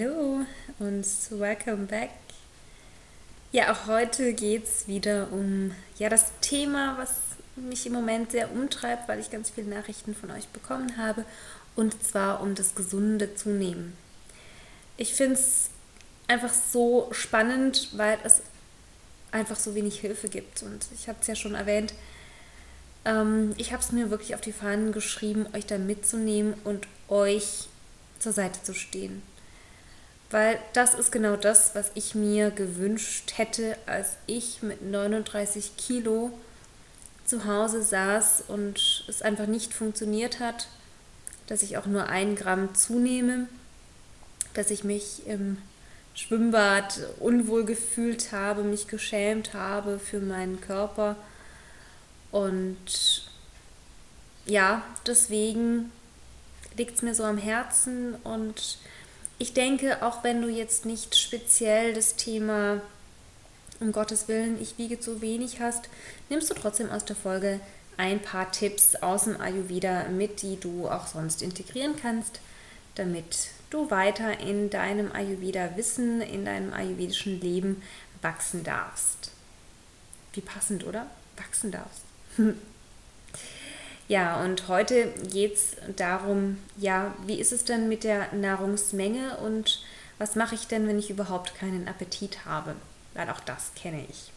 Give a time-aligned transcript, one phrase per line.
[0.00, 0.46] Hallo
[0.78, 2.10] und welcome back.
[3.52, 7.12] Ja, auch heute geht es wieder um ja, das Thema, was
[7.56, 11.24] mich im Moment sehr umtreibt, weil ich ganz viele Nachrichten von euch bekommen habe,
[11.76, 13.94] und zwar um das gesunde Zunehmen.
[14.96, 15.70] Ich finde es
[16.28, 18.42] einfach so spannend, weil es
[19.32, 20.62] einfach so wenig Hilfe gibt.
[20.62, 21.92] Und ich habe es ja schon erwähnt,
[23.04, 27.68] ähm, ich habe es mir wirklich auf die Fahnen geschrieben, euch da mitzunehmen und euch
[28.18, 29.22] zur Seite zu stehen.
[30.30, 36.30] Weil das ist genau das, was ich mir gewünscht hätte, als ich mit 39 Kilo
[37.24, 40.68] zu Hause saß und es einfach nicht funktioniert hat,
[41.48, 43.48] dass ich auch nur ein Gramm zunehme,
[44.54, 45.58] dass ich mich im
[46.14, 51.16] Schwimmbad unwohl gefühlt habe, mich geschämt habe für meinen Körper.
[52.30, 53.28] Und
[54.46, 55.90] ja, deswegen
[56.76, 58.78] liegt es mir so am Herzen und
[59.40, 62.82] ich denke, auch wenn du jetzt nicht speziell das Thema
[63.80, 65.88] um Gottes Willen, ich wiege zu wenig hast,
[66.28, 67.58] nimmst du trotzdem aus der Folge
[67.96, 72.40] ein paar Tipps aus dem Ayurveda mit, die du auch sonst integrieren kannst,
[72.96, 77.82] damit du weiter in deinem Ayurveda-Wissen, in deinem ayurvedischen Leben
[78.20, 79.30] wachsen darfst.
[80.34, 81.06] Wie passend, oder?
[81.38, 82.02] Wachsen darfst.
[84.10, 89.84] Ja, und heute geht es darum, ja, wie ist es denn mit der Nahrungsmenge und
[90.18, 92.74] was mache ich denn, wenn ich überhaupt keinen Appetit habe?
[93.14, 94.32] Weil auch das kenne ich.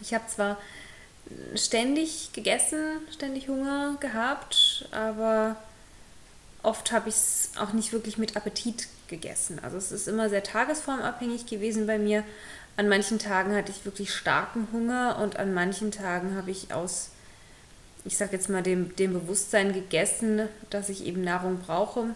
[0.00, 0.58] Ich habe zwar
[1.54, 5.54] ständig gegessen, ständig Hunger gehabt, aber
[6.64, 9.60] oft habe ich es auch nicht wirklich mit Appetit gegessen.
[9.62, 12.24] Also es ist immer sehr tagesformabhängig gewesen bei mir.
[12.76, 17.11] An manchen Tagen hatte ich wirklich starken Hunger und an manchen Tagen habe ich aus
[18.04, 22.14] ich sage jetzt mal, dem, dem Bewusstsein gegessen, dass ich eben Nahrung brauche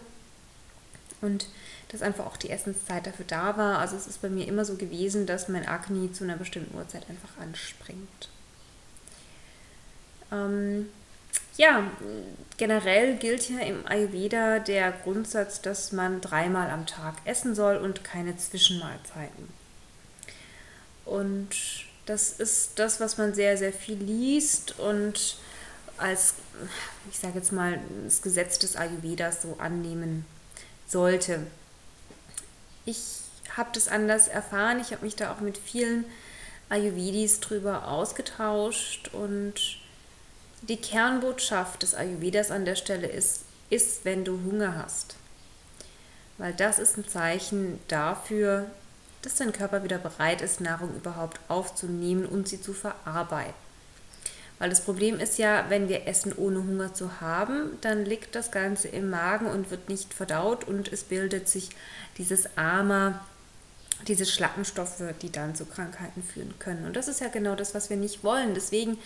[1.21, 1.47] und
[1.89, 3.79] dass einfach auch die Essenszeit dafür da war.
[3.79, 7.09] Also es ist bei mir immer so gewesen, dass mein Akne zu einer bestimmten Uhrzeit
[7.09, 8.29] einfach anspringt.
[10.31, 10.89] Ähm,
[11.55, 11.89] ja,
[12.57, 18.03] generell gilt ja im Ayurveda der Grundsatz, dass man dreimal am Tag essen soll und
[18.03, 19.47] keine Zwischenmahlzeiten.
[21.05, 21.49] Und
[22.05, 25.37] das ist das, was man sehr, sehr viel liest und
[25.99, 26.35] als,
[27.11, 30.25] ich sage jetzt mal, das Gesetz des Ayurvedas so annehmen
[30.87, 31.45] sollte.
[32.85, 33.21] Ich
[33.55, 34.79] habe das anders erfahren.
[34.79, 36.05] Ich habe mich da auch mit vielen
[36.69, 39.53] Ayurvedis drüber ausgetauscht und
[40.61, 45.15] die Kernbotschaft des Ayurvedas an der Stelle ist, ist, wenn du Hunger hast.
[46.37, 48.69] Weil das ist ein Zeichen dafür,
[49.21, 53.66] dass dein Körper wieder bereit ist, Nahrung überhaupt aufzunehmen und sie zu verarbeiten.
[54.59, 58.51] Weil das Problem ist ja, wenn wir essen ohne Hunger zu haben, dann liegt das
[58.51, 61.69] Ganze im Magen und wird nicht verdaut und es bildet sich
[62.17, 63.23] dieses Ama,
[64.07, 66.85] diese Schlackenstoffe, die dann zu Krankheiten führen können.
[66.85, 68.55] Und das ist ja genau das, was wir nicht wollen.
[68.55, 68.97] Deswegen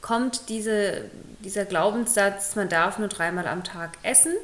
[0.00, 1.04] kommt diese,
[1.44, 4.34] dieser Glaubenssatz, man darf nur dreimal am Tag essen.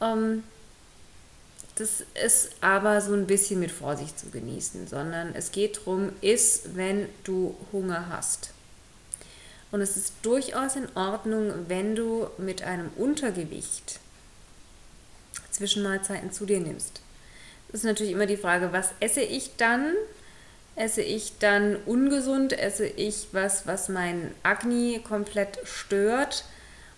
[0.00, 0.42] Ähm,
[1.76, 6.62] das ist aber so ein bisschen mit Vorsicht zu genießen, sondern es geht darum, iss,
[6.74, 8.52] wenn du Hunger hast.
[9.70, 14.00] Und es ist durchaus in Ordnung, wenn du mit einem Untergewicht
[15.50, 17.00] Zwischenmahlzeiten zu dir nimmst.
[17.68, 19.94] Das ist natürlich immer die Frage, was esse ich dann?
[20.74, 22.52] Esse ich dann ungesund?
[22.58, 26.44] Esse ich was, was mein Agni komplett stört?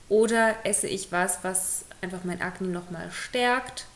[0.08, 3.86] Oder esse ich was, was einfach mein Agni nochmal stärkt,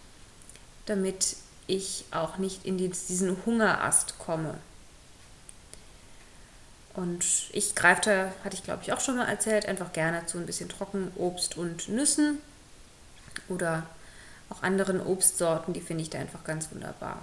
[0.86, 1.36] damit
[1.66, 4.58] ich auch nicht in diesen Hungerast komme?
[6.96, 10.38] Und ich greife da, hatte ich glaube ich auch schon mal erzählt, einfach gerne zu
[10.38, 12.38] ein bisschen Trockenobst und Nüssen
[13.48, 13.86] oder
[14.48, 17.22] auch anderen Obstsorten, die finde ich da einfach ganz wunderbar.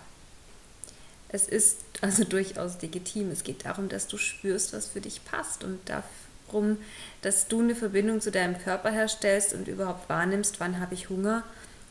[1.30, 3.32] Es ist also durchaus legitim.
[3.32, 6.78] Es geht darum, dass du spürst, was für dich passt und darum,
[7.24, 11.42] dass du eine Verbindung zu deinem Körper herstellst und überhaupt wahrnimmst, wann habe ich Hunger,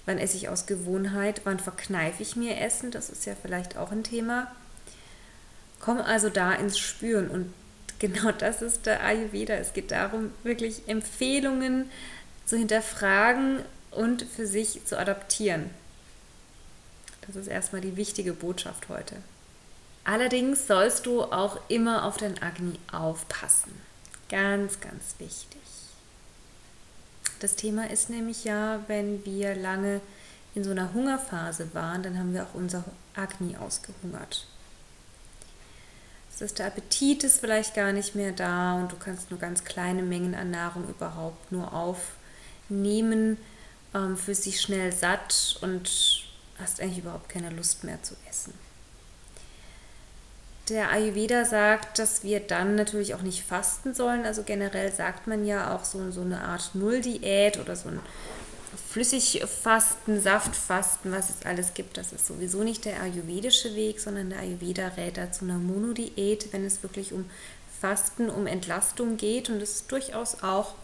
[0.07, 3.91] wann esse ich aus Gewohnheit, wann verkneife ich mir Essen, das ist ja vielleicht auch
[3.91, 4.53] ein Thema.
[5.81, 7.53] Komm also da ins Spüren und
[8.03, 9.55] genau das ist der Ayurveda.
[9.55, 11.89] Es geht darum, wirklich Empfehlungen
[12.45, 13.61] zu hinterfragen
[13.93, 15.71] und für sich zu adaptieren.
[17.27, 19.17] Das ist erstmal die wichtige Botschaft heute.
[20.05, 23.73] Allerdings sollst du auch immer auf dein Agni aufpassen.
[24.29, 25.61] Ganz, ganz wichtig.
[27.39, 30.01] Das Thema ist nämlich ja, wenn wir lange
[30.57, 32.85] in so einer Hungerphase waren, dann haben wir auch unser
[33.15, 34.47] Agni ausgehungert.
[36.33, 39.65] Das heißt, der Appetit ist vielleicht gar nicht mehr da und du kannst nur ganz
[39.65, 43.37] kleine Mengen an Nahrung überhaupt nur aufnehmen,
[43.95, 46.25] ähm, für sich schnell satt und
[46.59, 48.55] hast eigentlich überhaupt keine Lust mehr zu essen.
[50.69, 54.25] Der Ayurveda sagt, dass wir dann natürlich auch nicht fasten sollen.
[54.25, 58.01] Also generell sagt man ja auch so, so eine Art Nulldiät oder so ein
[58.91, 61.97] Flüssigfasten, Saftfasten, was es alles gibt.
[61.97, 66.65] Das ist sowieso nicht der ayurvedische Weg, sondern der Ayurveda rät dazu einer Monodiät, wenn
[66.65, 67.29] es wirklich um
[67.81, 69.51] Fasten, um Entlastung geht.
[69.51, 70.75] Und es ist durchaus auch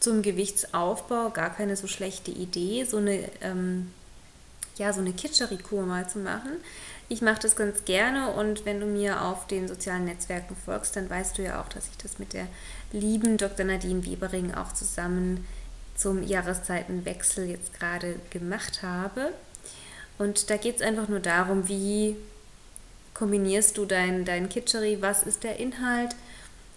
[0.00, 3.92] zum Gewichtsaufbau gar keine so schlechte Idee, so eine, ähm,
[4.76, 6.52] ja, so eine Kitscheri-Kur mal zu machen.
[7.08, 11.08] Ich mache das ganz gerne und wenn du mir auf den sozialen Netzwerken folgst, dann
[11.08, 12.46] weißt du ja auch, dass ich das mit der
[12.92, 13.64] lieben Dr.
[13.64, 15.46] Nadine Webering auch zusammen
[15.96, 19.32] zum Jahreszeitenwechsel jetzt gerade gemacht habe.
[20.18, 22.16] Und da geht es einfach nur darum, wie
[23.14, 26.14] kombinierst du dein, dein Kitscheri, was ist der Inhalt,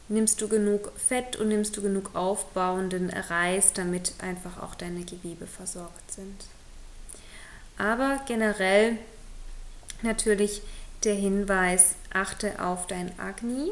[0.07, 5.47] nimmst du genug Fett und nimmst du genug aufbauenden Reis, damit einfach auch deine Gewebe
[5.47, 6.45] versorgt sind.
[7.77, 8.97] Aber generell
[10.01, 10.61] natürlich
[11.03, 13.71] der Hinweis, achte auf dein Agni,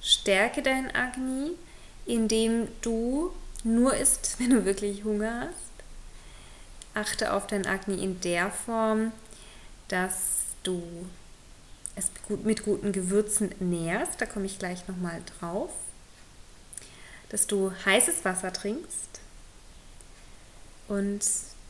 [0.00, 1.52] stärke dein Agni,
[2.06, 3.32] indem du
[3.64, 5.54] nur isst, wenn du wirklich Hunger hast.
[6.94, 9.12] Achte auf dein Agni in der Form,
[9.88, 10.82] dass du
[11.94, 12.10] es
[12.44, 15.70] mit guten Gewürzen nährst, da komme ich gleich nochmal drauf,
[17.30, 19.20] dass du heißes Wasser trinkst
[20.88, 21.20] und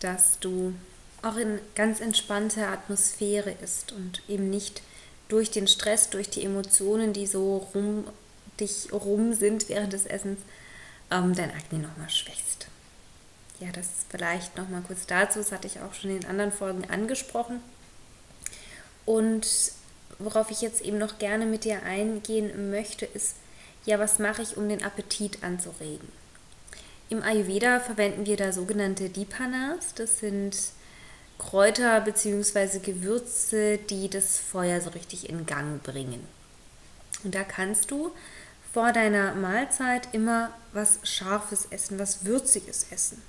[0.00, 0.74] dass du
[1.22, 4.82] auch in ganz entspannter Atmosphäre ist und eben nicht
[5.28, 8.04] durch den Stress, durch die Emotionen, die so rum
[8.60, 10.40] dich rum sind während des Essens,
[11.10, 12.66] ähm, dein Akne nochmal schwächst.
[13.60, 17.60] Ja, das vielleicht nochmal kurz dazu, das hatte ich auch schon in anderen Folgen angesprochen.
[19.06, 19.46] Und
[20.18, 23.36] worauf ich jetzt eben noch gerne mit dir eingehen möchte, ist,
[23.84, 26.08] ja, was mache ich, um den Appetit anzuregen?
[27.08, 29.94] Im Ayurveda verwenden wir da sogenannte Dipanas.
[29.94, 30.56] Das sind
[31.38, 32.80] Kräuter bzw.
[32.80, 36.26] Gewürze, die das Feuer so richtig in Gang bringen.
[37.22, 38.10] Und da kannst du
[38.76, 43.22] vor deiner Mahlzeit immer was Scharfes essen, was Würziges essen.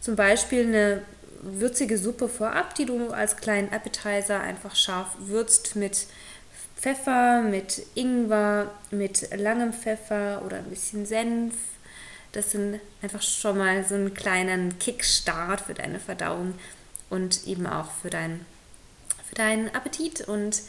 [0.00, 1.02] Zum Beispiel eine
[1.40, 6.06] würzige Suppe vorab, die du als kleinen Appetizer einfach scharf würzt mit
[6.76, 11.56] Pfeffer, mit Ingwer, mit langem Pfeffer oder ein bisschen Senf.
[12.30, 16.54] Das sind einfach schon mal so einen kleinen Kickstart für deine Verdauung
[17.10, 18.46] und eben auch für, dein,
[19.28, 20.20] für deinen Appetit.
[20.20, 20.62] Und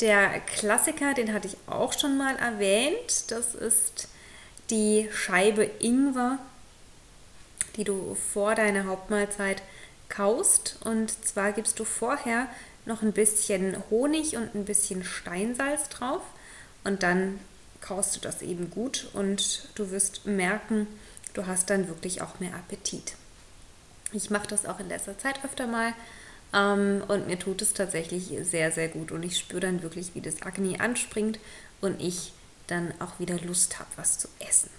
[0.00, 4.08] der Klassiker, den hatte ich auch schon mal erwähnt, das ist
[4.70, 6.38] die Scheibe Ingwer,
[7.76, 9.62] die du vor deiner Hauptmahlzeit
[10.08, 10.78] kaust.
[10.84, 12.48] Und zwar gibst du vorher
[12.86, 16.22] noch ein bisschen Honig und ein bisschen Steinsalz drauf
[16.84, 17.38] und dann
[17.80, 20.86] kaust du das eben gut und du wirst merken,
[21.34, 23.14] du hast dann wirklich auch mehr Appetit.
[24.12, 25.94] Ich mache das auch in letzter Zeit öfter mal
[26.54, 30.20] ähm, und mir tut es tatsächlich sehr, sehr gut und ich spüre dann wirklich, wie
[30.20, 31.38] das Agni anspringt
[31.80, 32.32] und ich
[32.66, 34.70] dann auch wieder Lust habe, was zu essen.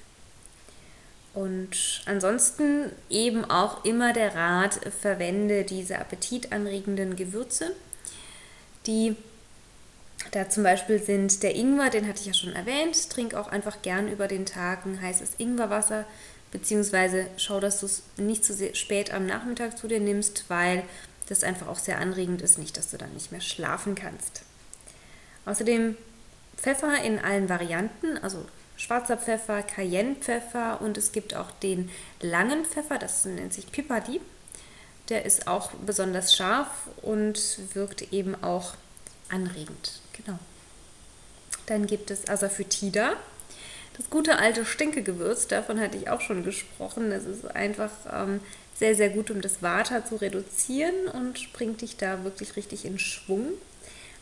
[1.34, 7.74] Und ansonsten eben auch immer der Rat, verwende diese appetitanregenden Gewürze,
[8.86, 9.16] die
[10.32, 13.82] da zum Beispiel sind der Ingwer, den hatte ich ja schon erwähnt, trink auch einfach
[13.82, 16.06] gern über den Tag ein heißes Ingwerwasser,
[16.51, 20.84] beziehungsweise schau, dass du es nicht zu so spät am Nachmittag zu dir nimmst, weil
[21.32, 24.44] das einfach auch sehr anregend ist, nicht, dass du dann nicht mehr schlafen kannst.
[25.46, 25.96] Außerdem
[26.58, 28.46] Pfeffer in allen Varianten, also
[28.76, 34.20] schwarzer Pfeffer, Cayennepfeffer und es gibt auch den langen Pfeffer, das nennt sich Pipadi.
[35.08, 36.68] Der ist auch besonders scharf
[37.02, 37.40] und
[37.74, 38.74] wirkt eben auch
[39.30, 40.02] anregend.
[40.14, 40.38] Genau.
[41.66, 43.14] Dann gibt es Asafoetida.
[44.01, 47.12] Das gute alte Stinkegewürz, davon hatte ich auch schon gesprochen.
[47.12, 48.39] Das ist einfach ähm,
[48.74, 52.98] sehr, sehr gut, um das Vata zu reduzieren und bringt dich da wirklich richtig in
[52.98, 53.50] Schwung.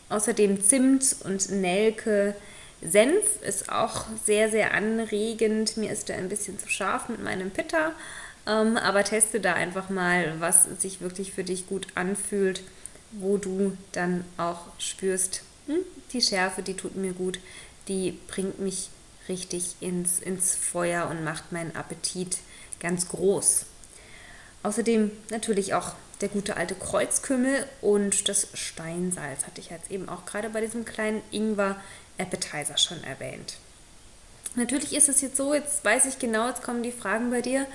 [0.10, 2.36] Außerdem Zimt und Nelke.
[2.82, 5.78] Senf ist auch sehr, sehr anregend.
[5.78, 7.94] Mir ist da ein bisschen zu scharf mit meinem Pitta.
[8.48, 12.64] Ähm, aber teste da einfach mal, was sich wirklich für dich gut anfühlt,
[13.14, 15.78] wo du dann auch spürst, hm,
[16.12, 17.40] die Schärfe, die tut mir gut,
[17.88, 18.90] die bringt mich
[19.30, 22.40] richtig ins, ins Feuer und macht meinen Appetit
[22.80, 23.66] ganz groß.
[24.64, 30.26] Außerdem natürlich auch der gute alte Kreuzkümmel und das Steinsalz hatte ich jetzt eben auch
[30.26, 33.58] gerade bei diesem kleinen Ingwer-Appetizer schon erwähnt.
[34.56, 37.66] Natürlich ist es jetzt so, jetzt weiß ich genau, jetzt kommen die Fragen bei dir.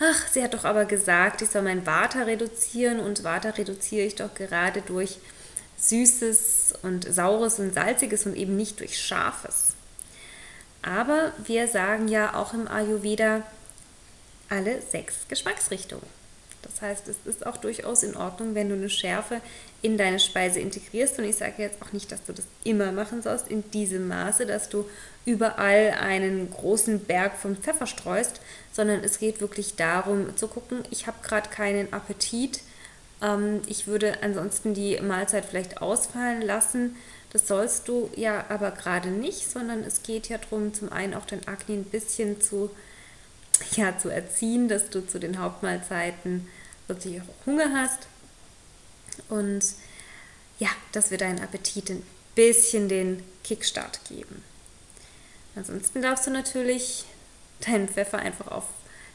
[0.00, 4.16] Ach, sie hat doch aber gesagt, ich soll mein Water reduzieren und Water reduziere ich
[4.16, 5.18] doch gerade durch
[5.78, 9.74] Süßes und Saures und Salziges und eben nicht durch Scharfes.
[10.82, 13.42] Aber wir sagen ja auch im Ayurveda
[14.48, 16.06] alle sechs Geschmacksrichtungen.
[16.62, 19.40] Das heißt, es ist auch durchaus in Ordnung, wenn du eine Schärfe
[19.80, 21.18] in deine Speise integrierst.
[21.18, 24.44] Und ich sage jetzt auch nicht, dass du das immer machen sollst, in diesem Maße,
[24.46, 24.84] dass du
[25.24, 28.40] überall einen großen Berg von Pfeffer streust,
[28.72, 32.60] sondern es geht wirklich darum zu gucken, ich habe gerade keinen Appetit.
[33.22, 36.96] Ähm, ich würde ansonsten die Mahlzeit vielleicht ausfallen lassen.
[37.30, 41.26] Das sollst du ja aber gerade nicht, sondern es geht ja darum, zum einen auch
[41.26, 42.70] den Akne ein bisschen zu
[43.76, 46.48] ja, zu erziehen, dass du zu den Hauptmahlzeiten
[46.86, 48.06] wirklich auch Hunger hast
[49.28, 49.64] und
[50.58, 52.02] ja, dass wir deinen Appetit ein
[52.34, 54.42] bisschen den Kickstart geben.
[55.54, 57.04] Ansonsten darfst du natürlich
[57.66, 58.64] deinen Pfeffer einfach auf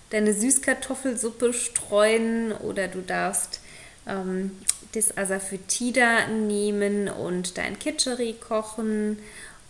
[0.09, 3.61] deine Süßkartoffelsuppe streuen oder du darfst
[4.07, 4.51] ähm,
[4.93, 9.19] das Asafoetida nehmen und dein Kitscheri kochen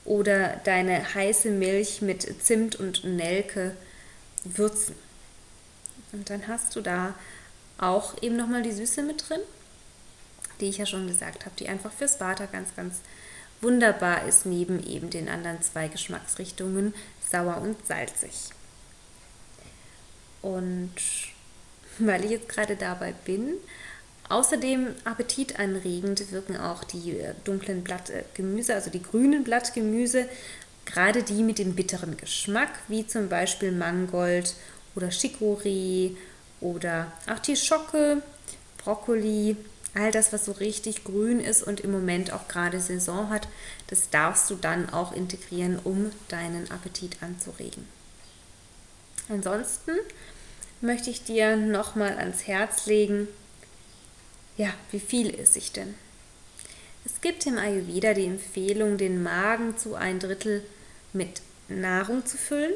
[0.05, 3.75] oder deine heiße Milch mit Zimt und Nelke
[4.43, 4.95] würzen.
[6.11, 7.15] Und dann hast du da
[7.77, 9.39] auch eben nochmal die Süße mit drin,
[10.59, 12.97] die ich ja schon gesagt habe, die einfach fürs Vater ganz, ganz
[13.61, 16.93] wunderbar ist, neben eben den anderen zwei Geschmacksrichtungen,
[17.31, 18.49] sauer und salzig.
[20.41, 20.93] Und
[21.99, 23.53] weil ich jetzt gerade dabei bin,
[24.29, 30.27] außerdem appetitanregend wirken auch die äh, dunklen Blattgemüse, also die grünen Blattgemüse,
[30.85, 34.55] gerade die mit dem bitteren Geschmack, wie zum Beispiel Mangold
[34.95, 36.15] oder Chicorée
[36.61, 38.21] oder Artischocke,
[38.77, 39.57] Brokkoli,
[39.93, 43.47] all das, was so richtig grün ist und im Moment auch gerade Saison hat,
[43.87, 47.87] das darfst du dann auch integrieren, um deinen Appetit anzuregen.
[49.29, 49.91] Ansonsten
[50.81, 53.27] möchte ich dir nochmal ans Herz legen,
[54.57, 55.95] ja, wie viel esse ich denn?
[57.05, 60.63] Es gibt im Ayurveda die Empfehlung, den Magen zu ein Drittel
[61.11, 62.73] mit Nahrung zu füllen,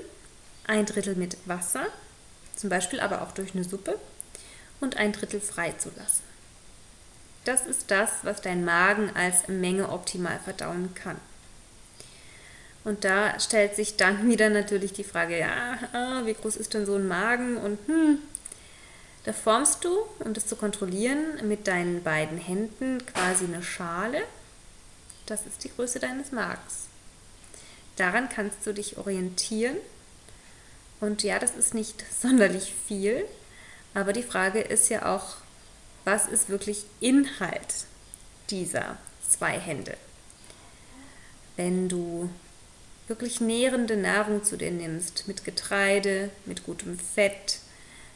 [0.66, 1.88] ein Drittel mit Wasser,
[2.56, 3.98] zum Beispiel aber auch durch eine Suppe,
[4.80, 6.24] und ein Drittel frei zu lassen.
[7.46, 11.18] Das ist das, was dein Magen als Menge optimal verdauen kann.
[12.84, 16.86] Und da stellt sich dann wieder natürlich die Frage, ja, ah, wie groß ist denn
[16.86, 17.58] so ein Magen?
[17.58, 18.20] Und hm,
[19.28, 24.24] da formst du, um das zu kontrollieren, mit deinen beiden Händen quasi eine Schale.
[25.26, 26.88] Das ist die Größe deines Magens.
[27.98, 29.76] Daran kannst du dich orientieren.
[31.02, 33.26] Und ja, das ist nicht sonderlich viel,
[33.94, 35.36] aber die Frage ist ja auch,
[36.06, 37.84] was ist wirklich Inhalt
[38.50, 39.98] dieser zwei Hände?
[41.58, 42.30] Wenn du
[43.10, 47.60] wirklich nährende Nahrung zu dir nimmst, mit Getreide, mit gutem Fett,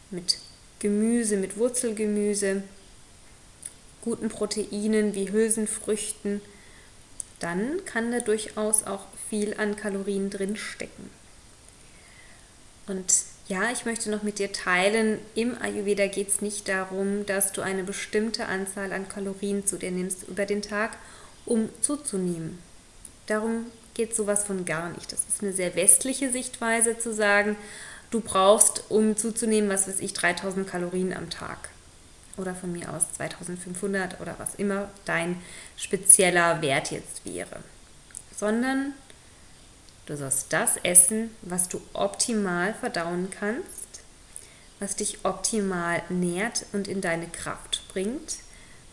[0.10, 0.38] mit
[0.82, 2.64] Gemüse, mit Wurzelgemüse,
[4.02, 6.42] guten Proteinen wie Hülsenfrüchten,
[7.40, 11.10] dann kann da durchaus auch viel an Kalorien drin stecken.
[12.88, 13.14] Und
[13.48, 17.62] ja, ich möchte noch mit dir teilen, im Ayurveda geht es nicht darum, dass du
[17.62, 20.98] eine bestimmte Anzahl an Kalorien zu dir nimmst über den Tag,
[21.46, 22.60] um zuzunehmen.
[23.28, 25.12] Darum geht sowas von gar nicht.
[25.12, 27.56] Das ist eine sehr westliche Sichtweise zu sagen,
[28.12, 31.70] du brauchst, um zuzunehmen, was weiß ich, 3000 Kalorien am Tag.
[32.38, 35.42] Oder von mir aus 2500 oder was immer dein
[35.78, 37.64] spezieller Wert jetzt wäre.
[38.36, 38.94] Sondern
[40.06, 44.02] du sollst das essen, was du optimal verdauen kannst,
[44.80, 48.38] was dich optimal nährt und in deine Kraft bringt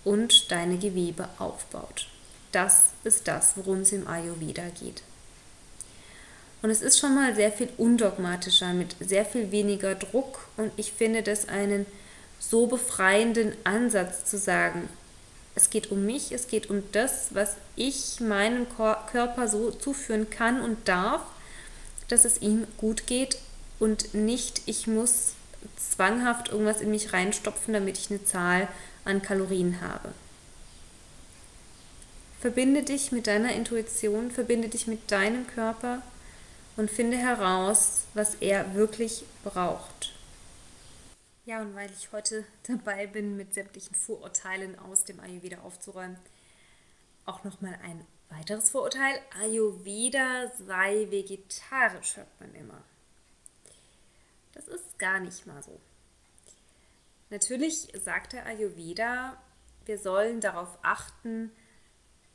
[0.05, 2.09] und deine Gewebe aufbaut.
[2.53, 5.03] Das ist das, worum es im Ayurveda geht.
[6.61, 10.49] Und es ist schon mal sehr viel undogmatischer, mit sehr viel weniger Druck.
[10.57, 11.87] Und ich finde das einen
[12.41, 14.89] so befreienden Ansatz zu sagen,
[15.55, 20.61] es geht um mich, es geht um das, was ich meinem Körper so zuführen kann
[20.61, 21.23] und darf,
[22.07, 23.39] dass es ihm gut geht
[23.81, 25.35] und nicht, ich muss
[25.77, 28.69] zwanghaft irgendwas in mich reinstopfen, damit ich eine Zahl
[29.05, 30.11] an Kalorien habe.
[32.41, 36.03] Verbinde dich mit deiner Intuition, verbinde dich mit deinem Körper
[36.79, 40.15] und finde heraus, was er wirklich braucht.
[41.45, 46.17] Ja, und weil ich heute dabei bin, mit sämtlichen Vorurteilen aus dem Ayurveda aufzuräumen,
[47.27, 49.21] auch nochmal ein weiteres Vorurteil.
[49.43, 52.85] Ayurveda sei vegetarisch, hört man immer.
[54.53, 55.81] Das ist gar nicht mal so.
[57.31, 59.37] Natürlich sagt der Ayurveda,
[59.85, 61.51] wir sollen darauf achten,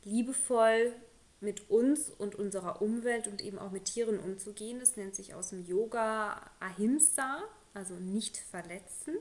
[0.02, 0.92] liebevoll
[1.44, 4.80] mit uns und unserer Umwelt und eben auch mit Tieren umzugehen.
[4.80, 7.42] Das nennt sich aus dem Yoga Ahimsa,
[7.74, 9.16] also nicht verletzen.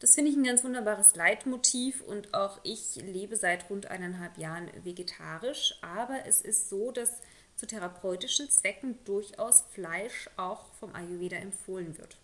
[0.00, 4.68] Das finde ich ein ganz wunderbares Leitmotiv und auch ich lebe seit rund eineinhalb Jahren
[4.82, 7.20] vegetarisch, aber es ist so, dass
[7.54, 12.18] zu therapeutischen Zwecken durchaus Fleisch auch vom Ayurveda empfohlen wird.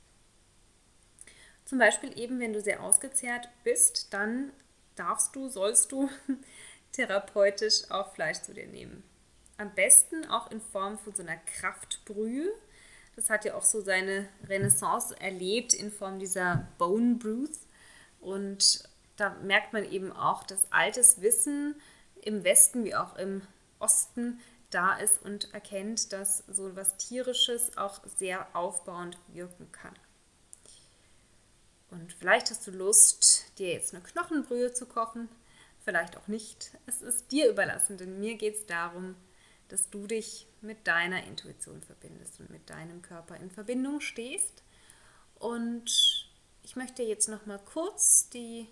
[1.64, 4.50] Zum Beispiel eben, wenn du sehr ausgezehrt bist, dann
[4.96, 6.08] darfst du, sollst du
[6.92, 9.02] therapeutisch auch Fleisch zu dir nehmen.
[9.56, 12.48] Am besten auch in Form von so einer Kraftbrühe.
[13.16, 17.66] Das hat ja auch so seine Renaissance erlebt in Form dieser Bone Bruce.
[18.20, 21.74] Und da merkt man eben auch, dass altes Wissen
[22.22, 23.42] im Westen wie auch im
[23.80, 24.40] Osten
[24.70, 29.96] da ist und erkennt, dass so etwas Tierisches auch sehr aufbauend wirken kann.
[31.90, 35.28] Und vielleicht hast du Lust, dir jetzt eine Knochenbrühe zu kochen,
[35.88, 36.72] vielleicht auch nicht.
[36.84, 39.16] Es ist dir überlassen, denn mir geht es darum,
[39.68, 44.62] dass du dich mit deiner Intuition verbindest und mit deinem Körper in Verbindung stehst.
[45.36, 46.28] Und
[46.62, 48.68] ich möchte jetzt noch mal kurz die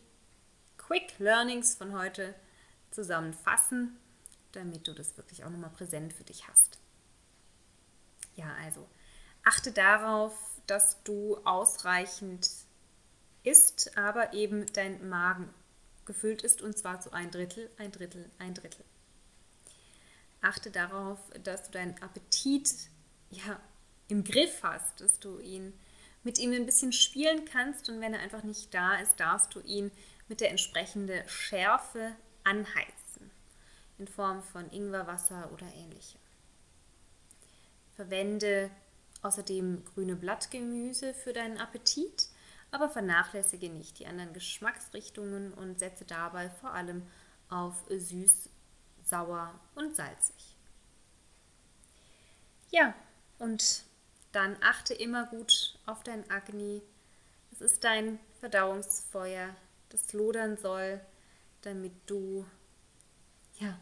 [0.76, 2.34] Quick Learnings von heute
[2.90, 3.96] zusammenfassen,
[4.52, 6.78] damit du das wirklich auch noch mal präsent für dich hast.
[8.34, 8.86] Ja, also
[9.42, 12.50] achte darauf, dass du ausreichend
[13.42, 15.48] isst, aber eben dein Magen
[16.06, 18.84] gefüllt ist und zwar zu ein Drittel, ein Drittel, ein Drittel.
[20.40, 22.72] Achte darauf, dass du deinen Appetit
[23.30, 23.60] ja
[24.08, 25.72] im Griff hast, dass du ihn
[26.22, 29.60] mit ihm ein bisschen spielen kannst und wenn er einfach nicht da ist, darfst du
[29.60, 29.90] ihn
[30.28, 32.12] mit der entsprechenden Schärfe
[32.44, 33.30] anheizen
[33.98, 36.20] in Form von Ingwerwasser oder ähnlichem.
[37.94, 38.70] Verwende
[39.22, 42.28] außerdem grüne Blattgemüse für deinen Appetit
[42.70, 47.06] aber vernachlässige nicht die anderen Geschmacksrichtungen und setze dabei vor allem
[47.48, 48.48] auf süß,
[49.04, 50.56] sauer und salzig.
[52.70, 52.94] Ja,
[53.38, 53.84] und
[54.32, 56.82] dann achte immer gut auf dein Agni.
[57.52, 59.54] Es ist dein Verdauungsfeuer,
[59.88, 61.00] das lodern soll,
[61.62, 62.44] damit du
[63.58, 63.78] ja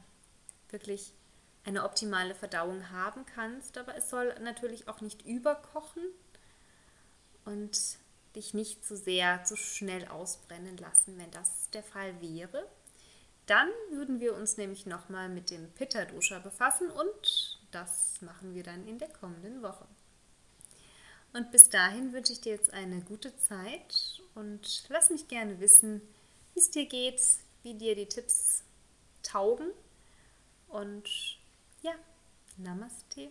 [0.69, 1.13] wirklich
[1.65, 3.79] eine optimale Verdauung haben kannst.
[3.79, 6.05] Aber es soll natürlich auch nicht überkochen.
[7.45, 7.99] Und
[8.35, 11.19] dich nicht zu sehr zu schnell ausbrennen lassen.
[11.19, 12.69] Wenn das der Fall wäre,
[13.47, 18.63] dann würden wir uns nämlich nochmal mit dem Pitta Dosha befassen und das machen wir
[18.63, 19.87] dann in der kommenden Woche.
[21.33, 26.01] Und bis dahin wünsche ich dir jetzt eine gute Zeit und lass mich gerne wissen,
[26.55, 27.21] wie es dir geht,
[27.63, 28.63] wie dir die Tipps
[29.23, 29.71] taugen.
[30.69, 31.09] Und
[31.83, 31.95] ja,
[32.57, 33.31] Namaste.